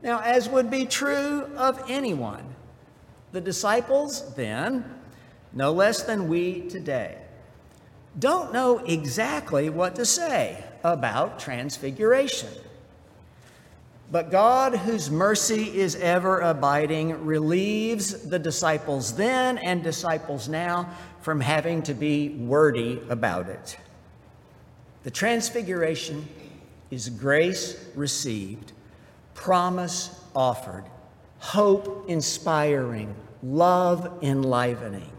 Now, 0.00 0.20
as 0.20 0.48
would 0.48 0.70
be 0.70 0.86
true 0.86 1.42
of 1.56 1.82
anyone, 1.88 2.54
the 3.32 3.40
disciples 3.40 4.32
then, 4.34 4.84
no 5.52 5.72
less 5.72 6.02
than 6.02 6.28
we 6.28 6.68
today, 6.68 7.23
don't 8.18 8.52
know 8.52 8.78
exactly 8.78 9.70
what 9.70 9.96
to 9.96 10.04
say 10.04 10.62
about 10.82 11.38
transfiguration. 11.38 12.50
But 14.10 14.30
God, 14.30 14.76
whose 14.76 15.10
mercy 15.10 15.76
is 15.76 15.96
ever 15.96 16.40
abiding, 16.40 17.24
relieves 17.24 18.28
the 18.28 18.38
disciples 18.38 19.16
then 19.16 19.58
and 19.58 19.82
disciples 19.82 20.48
now 20.48 20.90
from 21.20 21.40
having 21.40 21.82
to 21.84 21.94
be 21.94 22.28
wordy 22.28 23.00
about 23.08 23.48
it. 23.48 23.78
The 25.04 25.10
transfiguration 25.10 26.28
is 26.90 27.08
grace 27.08 27.82
received, 27.94 28.72
promise 29.32 30.20
offered, 30.36 30.84
hope 31.38 32.08
inspiring, 32.08 33.14
love 33.42 34.22
enlivening. 34.22 35.10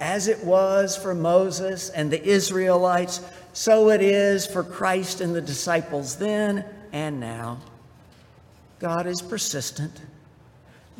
As 0.00 0.26
it 0.26 0.42
was 0.42 0.96
for 0.96 1.14
Moses 1.14 1.90
and 1.90 2.10
the 2.10 2.22
Israelites, 2.26 3.20
so 3.52 3.90
it 3.90 4.00
is 4.00 4.46
for 4.46 4.64
Christ 4.64 5.20
and 5.20 5.34
the 5.34 5.40
disciples 5.40 6.16
then 6.16 6.64
and 6.92 7.20
now. 7.20 7.60
God 8.78 9.06
is 9.06 9.20
persistent. 9.20 10.00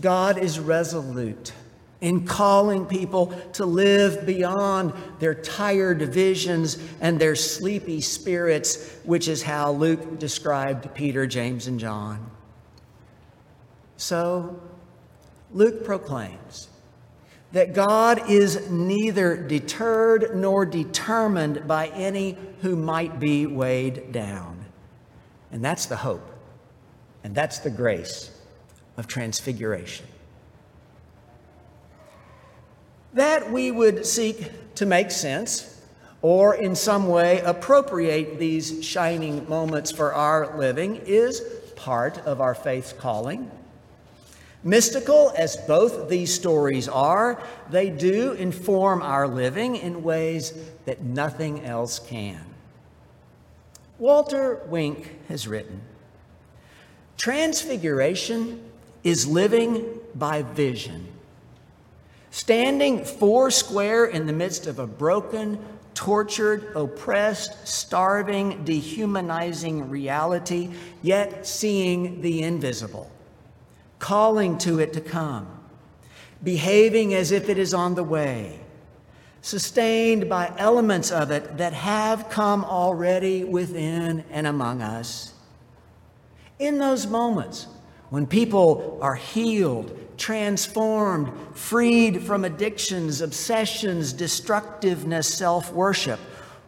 God 0.01 0.39
is 0.39 0.61
resolute 0.61 1.53
in 2.01 2.27
calling 2.27 2.87
people 2.87 3.27
to 3.53 3.67
live 3.67 4.25
beyond 4.25 4.93
their 5.19 5.35
tired 5.35 6.01
visions 6.01 6.79
and 7.01 7.19
their 7.19 7.35
sleepy 7.37 8.01
spirits, 8.01 8.97
which 9.05 9.29
is 9.29 9.43
how 9.43 9.73
Luke 9.73 10.19
described 10.19 10.95
Peter, 10.95 11.27
James, 11.27 11.67
and 11.67 11.79
John. 11.79 12.31
So, 13.97 14.59
Luke 15.53 15.85
proclaims 15.85 16.70
that 17.53 17.75
God 17.75 18.31
is 18.31 18.71
neither 18.71 19.37
deterred 19.37 20.37
nor 20.37 20.65
determined 20.65 21.67
by 21.67 21.89
any 21.89 22.37
who 22.63 22.77
might 22.77 23.19
be 23.19 23.47
weighed 23.47 24.13
down. 24.13 24.65
And 25.51 25.65
that's 25.65 25.87
the 25.87 25.97
hope, 25.97 26.29
and 27.25 27.35
that's 27.35 27.59
the 27.59 27.71
grace 27.71 28.31
of 28.97 29.07
transfiguration. 29.09 30.07
That 33.15 33.51
we 33.51 33.73
would 33.73 34.07
seek 34.07 34.75
to 34.77 34.87
make 34.87 35.11
sense 35.11 35.81
or 36.23 36.55
in 36.55 36.77
some 36.77 37.09
way 37.09 37.41
appropriate 37.41 38.39
these 38.39 38.85
shining 38.85 39.49
moments 39.49 39.91
for 39.91 40.15
our 40.15 40.57
living 40.57 40.97
is 41.07 41.41
part 41.77 42.19
of 42.19 42.41
our 42.41 42.55
faith's 42.55 42.93
calling. 42.93 43.51
Mystical 44.63 45.33
as 45.37 45.57
both 45.57 46.09
these 46.09 46.33
stories 46.35 46.87
are, 46.87 47.43
they 47.71 47.89
do 47.89 48.33
inform 48.33 49.01
our 49.01 49.27
living 49.27 49.77
in 49.77 50.03
ways 50.03 50.53
that 50.85 51.03
nothing 51.03 51.65
else 51.65 51.99
can. 51.99 52.45
Walter 53.99 54.61
Wink 54.67 55.17
has 55.29 55.49
written 55.49 55.81
Transfiguration 57.17 58.63
is 59.03 59.27
living 59.27 59.99
by 60.15 60.43
vision. 60.43 61.07
Standing 62.31 63.05
four 63.05 63.51
square 63.51 64.07
in 64.07 64.27
the 64.27 64.33
midst 64.33 64.67
of 64.67 64.79
a 64.79 64.87
broken, 64.87 65.59
tortured, 65.95 66.73
oppressed, 66.77 67.67
starving, 67.67 68.63
dehumanizing 68.65 69.89
reality, 69.89 70.71
yet 71.03 71.47
seeing 71.47 72.21
the 72.21 72.43
invisible 72.43 73.11
calling 74.01 74.59
to 74.59 74.81
it 74.81 74.93
to 74.95 75.01
come, 75.01 75.47
behaving 76.43 77.15
as 77.15 77.31
if 77.31 77.49
it 77.49 77.59
is 77.59 77.73
on 77.73 77.95
the 77.95 78.03
way, 78.03 78.59
sustained 79.43 80.29
by 80.29 80.53
elements 80.59 81.13
of 81.13 81.31
it 81.31 81.59
that 81.59 81.73
have 81.73 82.29
come 82.29 82.65
already 82.65 83.45
within 83.45 84.25
and 84.31 84.49
among 84.49 84.83
us. 84.83 85.35
In 86.59 86.79
those 86.79 87.07
moments, 87.07 87.69
when 88.09 88.27
people 88.27 88.99
are 89.01 89.15
healed, 89.15 89.97
transformed, 90.19 91.33
freed 91.55 92.23
from 92.23 92.45
addictions, 92.45 93.21
obsessions, 93.21 94.13
destructiveness, 94.13 95.33
self 95.33 95.73
worship, 95.73 96.19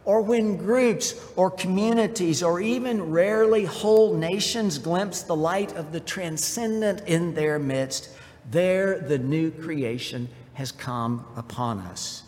or 0.04 0.20
when 0.20 0.56
groups 0.56 1.14
or 1.36 1.50
communities 1.50 2.42
or 2.42 2.60
even 2.60 3.10
rarely 3.10 3.64
whole 3.64 4.14
nations 4.14 4.78
glimpse 4.78 5.22
the 5.22 5.36
light 5.36 5.74
of 5.76 5.92
the 5.92 6.00
transcendent 6.00 7.00
in 7.06 7.34
their 7.34 7.58
midst, 7.58 8.10
there 8.50 8.98
the 8.98 9.18
new 9.18 9.50
creation 9.50 10.28
has 10.54 10.72
come 10.72 11.24
upon 11.36 11.78
us. 11.78 12.24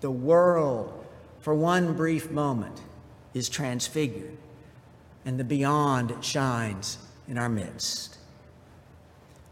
The 0.00 0.10
world, 0.10 1.04
for 1.40 1.54
one 1.54 1.94
brief 1.94 2.30
moment, 2.30 2.80
is 3.32 3.48
transfigured, 3.48 4.36
and 5.24 5.40
the 5.40 5.44
beyond 5.44 6.14
shines 6.22 6.98
in 7.26 7.38
our 7.38 7.48
midst. 7.48 8.18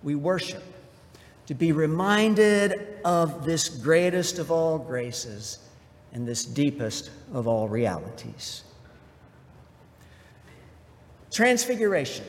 We 0.03 0.15
worship 0.15 0.63
to 1.47 1.55
be 1.55 1.73
reminded 1.73 2.99
of 3.05 3.45
this 3.45 3.69
greatest 3.69 4.39
of 4.39 4.51
all 4.51 4.79
graces 4.79 5.59
and 6.13 6.27
this 6.27 6.45
deepest 6.45 7.11
of 7.33 7.49
all 7.49 7.69
realities. 7.69 8.65
Transfiguration 11.31 12.27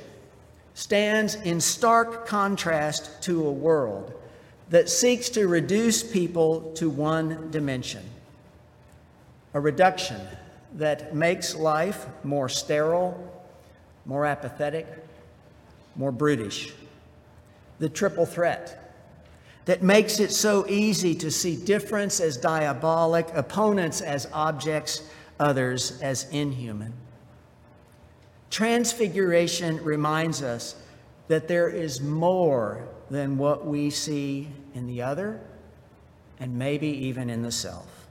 stands 0.73 1.35
in 1.35 1.59
stark 1.59 2.25
contrast 2.25 3.21
to 3.23 3.45
a 3.45 3.51
world 3.51 4.13
that 4.69 4.89
seeks 4.89 5.29
to 5.29 5.47
reduce 5.47 6.01
people 6.01 6.71
to 6.73 6.89
one 6.89 7.51
dimension, 7.51 8.03
a 9.53 9.59
reduction 9.59 10.19
that 10.75 11.15
makes 11.15 11.53
life 11.55 12.07
more 12.23 12.49
sterile, 12.49 13.43
more 14.05 14.25
apathetic, 14.25 14.87
more 15.95 16.11
brutish. 16.11 16.73
The 17.79 17.89
triple 17.89 18.25
threat 18.25 18.82
that 19.65 19.81
makes 19.81 20.19
it 20.19 20.31
so 20.31 20.67
easy 20.67 21.15
to 21.15 21.31
see 21.31 21.55
difference 21.55 22.19
as 22.19 22.37
diabolic, 22.37 23.27
opponents 23.33 24.01
as 24.01 24.27
objects, 24.33 25.03
others 25.39 26.01
as 26.01 26.29
inhuman. 26.31 26.93
Transfiguration 28.49 29.83
reminds 29.83 30.43
us 30.43 30.75
that 31.27 31.47
there 31.47 31.69
is 31.69 32.01
more 32.01 32.87
than 33.09 33.37
what 33.37 33.65
we 33.65 33.89
see 33.89 34.49
in 34.73 34.85
the 34.85 35.01
other 35.01 35.39
and 36.39 36.57
maybe 36.57 36.87
even 36.87 37.29
in 37.29 37.41
the 37.41 37.51
self. 37.51 38.07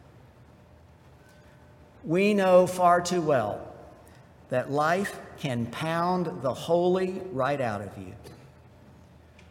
We 2.05 2.35
know 2.35 2.67
far 2.67 3.01
too 3.01 3.21
well 3.21 3.69
that 4.49 4.71
life 4.71 5.19
can 5.39 5.67
pound 5.67 6.43
the 6.43 6.53
holy 6.53 7.21
right 7.33 7.61
out 7.61 7.81
of 7.81 7.97
you. 7.97 8.13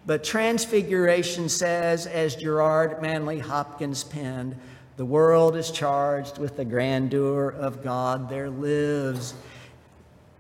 But 0.06 0.24
Transfiguration 0.24 1.48
says, 1.48 2.08
as 2.08 2.36
Gerard 2.36 3.02
Manley 3.02 3.40
Hopkins 3.40 4.04
penned, 4.04 4.56
the 4.98 5.06
world 5.06 5.56
is 5.56 5.72
charged 5.72 6.38
with 6.38 6.58
the 6.58 6.66
grandeur 6.66 7.50
of 7.50 7.84
God. 7.84 8.30
There 8.30 8.50
lives 8.50 9.34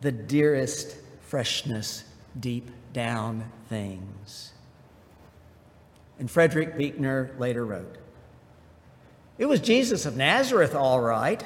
the 0.01 0.11
dearest 0.11 0.97
freshness 1.21 2.03
deep 2.39 2.69
down 2.93 3.49
things. 3.69 4.51
And 6.19 6.29
Frederick 6.29 6.77
Buechner 6.77 7.31
later 7.37 7.65
wrote 7.65 7.97
It 9.37 9.45
was 9.45 9.59
Jesus 9.59 10.05
of 10.05 10.17
Nazareth, 10.17 10.75
all 10.75 10.99
right, 10.99 11.43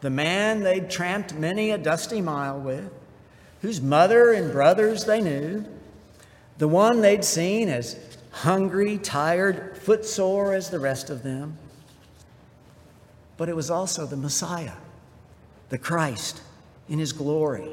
the 0.00 0.10
man 0.10 0.62
they'd 0.62 0.90
tramped 0.90 1.34
many 1.34 1.70
a 1.70 1.78
dusty 1.78 2.20
mile 2.20 2.60
with, 2.60 2.92
whose 3.62 3.80
mother 3.80 4.32
and 4.32 4.52
brothers 4.52 5.04
they 5.04 5.20
knew 5.20 5.64
the 6.58 6.68
one 6.68 7.00
they'd 7.00 7.24
seen 7.24 7.68
as 7.68 7.98
hungry, 8.30 8.98
tired, 8.98 9.76
footsore 9.78 10.54
as 10.54 10.70
the 10.70 10.78
rest 10.78 11.10
of 11.10 11.22
them. 11.22 11.58
But 13.36 13.48
it 13.48 13.56
was 13.56 13.70
also 13.70 14.06
the 14.06 14.16
Messiah, 14.16 14.74
the 15.68 15.78
Christ 15.78 16.40
in 16.88 16.98
his 16.98 17.12
glory. 17.12 17.68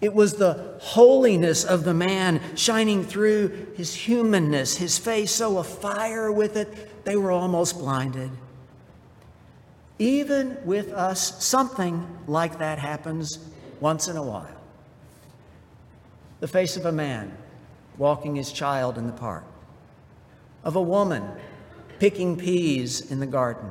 It 0.00 0.14
was 0.14 0.34
the 0.34 0.76
holiness 0.80 1.64
of 1.64 1.84
the 1.84 1.94
man 1.94 2.40
shining 2.56 3.04
through 3.04 3.72
his 3.76 3.94
humanness, 3.94 4.76
his 4.76 4.96
face 4.96 5.32
so 5.32 5.58
afire 5.58 6.30
with 6.30 6.56
it, 6.56 7.04
they 7.04 7.16
were 7.16 7.32
almost 7.32 7.78
blinded. 7.78 8.30
Even 9.98 10.56
with 10.64 10.92
us, 10.92 11.44
something 11.44 12.06
like 12.28 12.58
that 12.58 12.78
happens 12.78 13.40
once 13.80 14.06
in 14.06 14.16
a 14.16 14.22
while. 14.22 14.46
The 16.38 16.46
face 16.46 16.76
of 16.76 16.86
a 16.86 16.92
man 16.92 17.36
walking 17.98 18.36
his 18.36 18.52
child 18.52 18.96
in 18.96 19.06
the 19.06 19.12
park, 19.12 19.44
of 20.64 20.76
a 20.76 20.82
woman 20.82 21.28
picking 21.98 22.36
peas 22.36 23.10
in 23.10 23.18
the 23.20 23.26
garden, 23.26 23.70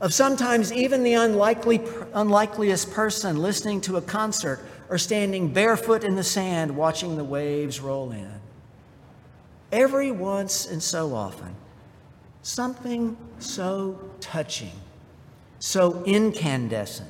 of 0.00 0.12
sometimes 0.12 0.72
even 0.72 1.04
the 1.04 1.14
unlikely, 1.14 1.80
unlikeliest 2.12 2.90
person 2.92 3.36
listening 3.36 3.80
to 3.80 3.96
a 3.96 4.02
concert 4.02 4.60
or 4.88 4.98
standing 4.98 5.52
barefoot 5.52 6.04
in 6.04 6.16
the 6.16 6.24
sand 6.24 6.76
watching 6.76 7.16
the 7.16 7.24
waves 7.24 7.80
roll 7.80 8.10
in. 8.10 8.30
Every 9.70 10.10
once 10.10 10.66
and 10.66 10.82
so 10.82 11.14
often, 11.14 11.54
something 12.42 13.16
so 13.38 13.98
touching, 14.20 14.72
so 15.60 16.02
incandescent, 16.04 17.08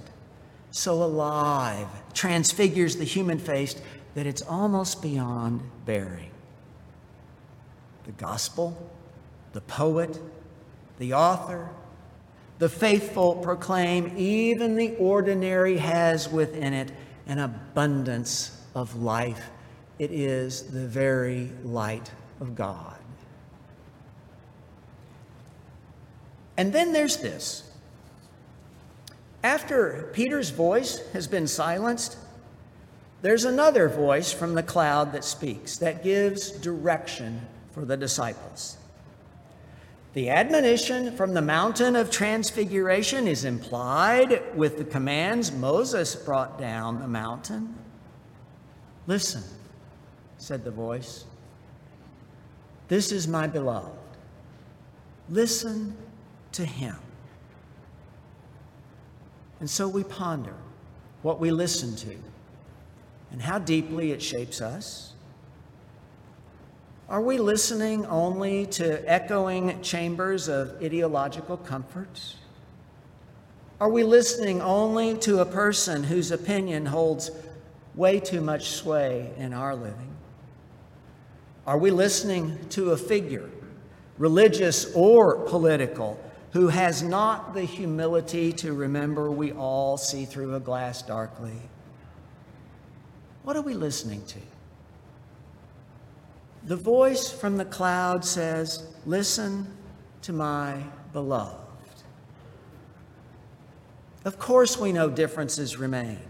so 0.70 1.03
alive 1.03 1.88
transfigures 2.12 2.96
the 2.96 3.05
human 3.05 3.38
face 3.38 3.81
that 4.14 4.27
it's 4.27 4.42
almost 4.42 5.03
beyond 5.03 5.62
bearing. 5.87 6.31
The 8.05 8.12
gospel, 8.12 8.90
the 9.53 9.61
poet, 9.61 10.18
the 10.98 11.14
author, 11.14 11.70
the 12.59 12.68
faithful 12.68 13.37
proclaim 13.37 14.12
even 14.16 14.77
the 14.77 14.94
ordinary 14.96 15.79
has 15.79 16.29
within 16.29 16.72
it 16.72 16.92
an 17.27 17.38
abundance 17.38 18.57
of 18.75 18.96
life. 18.96 19.51
It 19.98 20.11
is 20.11 20.64
the 20.64 20.87
very 20.87 21.51
light 21.64 22.11
of 22.40 22.55
God. 22.55 22.96
And 26.57 26.72
then 26.72 26.92
there's 26.92 27.16
this. 27.16 27.68
After 29.42 30.11
Peter's 30.12 30.51
voice 30.51 31.01
has 31.12 31.27
been 31.27 31.48
silenced, 31.48 32.16
there's 33.23 33.45
another 33.45 33.89
voice 33.89 34.33
from 34.33 34.55
the 34.55 34.63
cloud 34.65 35.13
that 35.13 35.25
speaks, 35.25 35.77
that 35.77 36.03
gives 36.03 36.51
direction 36.51 37.41
for 37.71 37.85
the 37.85 37.97
disciples. 37.97 38.77
The 40.15 40.29
admonition 40.29 41.17
from 41.17 41.33
the 41.33 41.41
mountain 41.41 41.97
of 41.97 42.11
transfiguration 42.11 43.27
is 43.27 43.45
implied 43.45 44.43
with 44.57 44.77
the 44.77 44.85
commands 44.85 45.53
Moses 45.53 46.15
brought 46.17 46.59
down 46.59 47.01
the 47.01 47.09
mountain. 47.09 47.75
Listen, 49.07 49.43
said 50.37 50.65
the 50.65 50.71
voice. 50.71 51.25
This 52.89 53.11
is 53.13 53.27
my 53.27 53.47
beloved. 53.47 53.97
Listen 55.31 55.97
to 56.53 56.65
him. 56.65 56.97
And 59.61 59.71
so 59.71 59.89
we 59.89 60.03
ponder 60.03 60.55
what 61.23 61.39
we 61.39 61.53
listen 61.53 61.95
to 61.97 62.19
and 63.33 63.40
how 63.40 63.59
deeply 63.59 64.12
it 64.12 64.23
shapes 64.23 64.61
us. 64.61 65.14
Are 67.09 67.21
we 67.21 67.38
listening 67.38 68.07
only 68.07 68.66
to 68.66 69.03
echoing 69.11 69.83
chambers 69.83 70.49
of 70.49 70.83
ideological 70.83 71.57
comforts? 71.57 72.37
Are 73.81 73.88
we 73.88 74.05
listening 74.05 74.62
only 74.62 75.16
to 75.18 75.40
a 75.40 75.45
person 75.45 76.05
whose 76.05 76.31
opinion 76.31 76.87
holds 76.87 77.31
way 77.95 78.21
too 78.21 78.40
much 78.40 78.71
sway 78.71 79.33
in 79.37 79.53
our 79.53 79.75
living? 79.75 80.14
Are 81.66 81.79
we 81.79 81.90
listening 81.90 82.59
to 82.71 82.90
a 82.90 82.97
figure, 82.97 83.51
religious 84.18 84.95
or 84.95 85.37
political, 85.49 86.23
who 86.53 86.68
has 86.68 87.03
not 87.03 87.55
the 87.55 87.62
humility 87.62 88.53
to 88.53 88.73
remember 88.73 89.31
we 89.31 89.53
all 89.53 89.97
see 89.97 90.25
through 90.25 90.55
a 90.55 90.61
glass 90.61 91.03
darkly? 91.03 91.61
What 93.45 93.57
are 93.57 93.63
we 93.63 93.75
listening 93.75 94.25
to? 94.27 94.39
The 96.65 96.77
voice 96.77 97.31
from 97.31 97.57
the 97.57 97.65
cloud 97.65 98.25
says, 98.25 98.85
Listen 99.05 99.67
to 100.23 100.33
my 100.33 100.81
beloved. 101.13 101.59
Of 104.25 104.39
course, 104.39 104.79
we 104.79 104.93
know 104.93 105.11
differences 105.11 105.77
remain, 105.77 106.21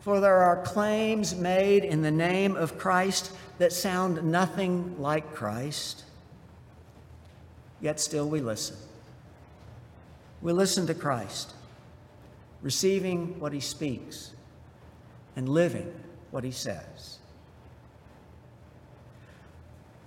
for 0.00 0.18
there 0.18 0.38
are 0.38 0.62
claims 0.62 1.36
made 1.36 1.84
in 1.84 2.02
the 2.02 2.10
name 2.10 2.56
of 2.56 2.76
Christ 2.76 3.30
that 3.58 3.72
sound 3.72 4.24
nothing 4.24 5.00
like 5.00 5.32
Christ. 5.32 6.02
Yet 7.80 8.00
still 8.00 8.28
we 8.28 8.40
listen. 8.40 8.76
We 10.42 10.52
listen 10.52 10.88
to 10.88 10.94
Christ, 10.94 11.54
receiving 12.62 13.38
what 13.38 13.52
he 13.52 13.60
speaks 13.60 14.32
and 15.36 15.48
living 15.48 15.92
what 16.36 16.44
he 16.44 16.50
says. 16.50 17.16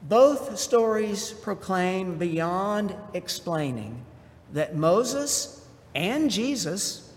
Both 0.03 0.59
stories 0.59 1.31
proclaim 1.31 2.19
beyond 2.19 2.95
explaining 3.15 4.05
that 4.53 4.75
Moses 4.75 5.65
and 5.95 6.29
Jesus 6.29 7.11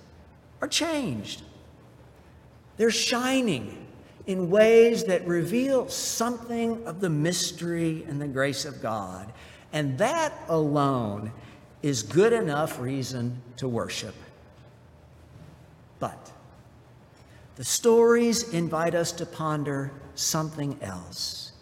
are 0.62 0.66
changed. 0.66 1.42
They're 2.78 2.90
shining 2.90 3.86
in 4.26 4.48
ways 4.48 5.04
that 5.04 5.26
reveal 5.26 5.90
something 5.90 6.82
of 6.86 7.00
the 7.00 7.10
mystery 7.10 8.06
and 8.08 8.18
the 8.18 8.28
grace 8.28 8.64
of 8.64 8.80
God. 8.80 9.30
And 9.74 9.98
that 9.98 10.32
alone 10.48 11.32
is 11.82 12.02
good 12.02 12.32
enough 12.32 12.80
reason 12.80 13.42
to 13.58 13.68
worship. 13.68 14.14
But 15.98 16.31
the 17.56 17.64
stories 17.64 18.52
invite 18.52 18.94
us 18.94 19.12
to 19.12 19.26
ponder 19.26 19.90
something 20.14 20.78
else. 20.82 21.52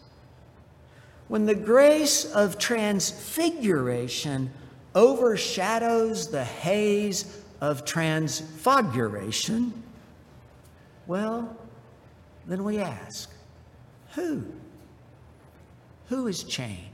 When 1.28 1.46
the 1.46 1.54
grace 1.54 2.24
of 2.24 2.58
transfiguration 2.58 4.50
overshadows 4.94 6.30
the 6.30 6.44
haze 6.44 7.42
of 7.60 7.84
transfoguration, 7.84 9.72
well, 11.06 11.56
then 12.46 12.64
we 12.64 12.78
ask, 12.78 13.30
who? 14.14 14.44
Who 16.08 16.26
is 16.26 16.42
changed? 16.42 16.89